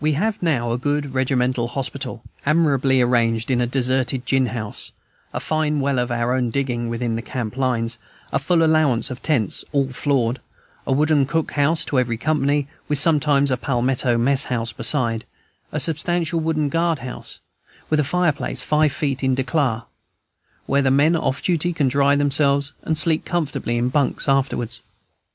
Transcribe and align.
We 0.03 0.13
have 0.13 0.41
now 0.41 0.71
a 0.71 0.79
good 0.79 1.13
regimental 1.13 1.67
hospital, 1.67 2.23
admirably 2.43 3.01
arranged 3.01 3.51
in 3.51 3.61
a 3.61 3.67
deserted 3.67 4.25
gin 4.25 4.47
house, 4.47 4.93
a 5.31 5.39
fine 5.39 5.79
well 5.79 5.99
of 5.99 6.09
our 6.09 6.33
own 6.33 6.49
digging, 6.49 6.89
within 6.89 7.15
the 7.15 7.21
camp 7.21 7.55
lines, 7.55 7.99
a 8.33 8.39
full 8.39 8.63
allowance 8.65 9.11
of 9.11 9.21
tents, 9.21 9.63
all 9.71 9.89
floored, 9.89 10.41
a 10.87 10.91
wooden 10.91 11.27
cook 11.27 11.51
house 11.51 11.85
to 11.85 11.99
every 11.99 12.17
company, 12.17 12.67
with 12.87 12.97
sometimes 12.97 13.51
a 13.51 13.57
palmetto 13.57 14.17
mess 14.17 14.45
house 14.45 14.73
beside, 14.73 15.23
a 15.71 15.79
substantial 15.79 16.39
wooden 16.39 16.69
guard 16.69 16.97
house, 17.05 17.39
with 17.91 17.99
a 17.99 18.03
fireplace 18.03 18.63
five 18.63 18.91
feet 18.91 19.21
"in 19.23 19.35
de 19.35 19.43
clar," 19.43 19.85
where 20.65 20.81
the 20.81 20.89
men 20.89 21.15
off 21.15 21.43
duty 21.43 21.73
can 21.73 21.87
dry 21.87 22.15
themselves 22.15 22.73
and 22.81 22.97
sleep 22.97 23.23
comfortably 23.23 23.77
in 23.77 23.89
bunks 23.89 24.27
afterwards. 24.27 24.81